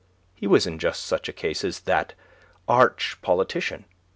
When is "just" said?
0.79-1.03